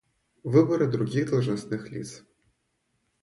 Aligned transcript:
Выборы 0.43 0.87
других 0.87 1.29
должностных 1.29 1.91
лиц. 1.91 2.23